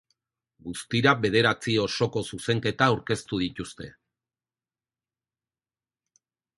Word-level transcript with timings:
Guztira 0.69 1.13
bederatzi 1.25 1.75
osoko 1.83 2.25
zuzenketa 2.31 2.89
aurkeztu 2.95 3.43
dituzte. 3.45 3.93